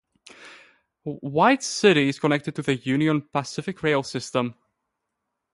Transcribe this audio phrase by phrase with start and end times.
[1.03, 4.55] White City is connected to the Union Pacific rail system.